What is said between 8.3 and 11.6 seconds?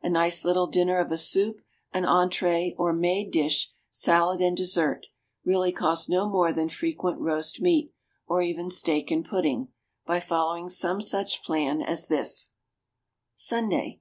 even steak and pudding, by following some such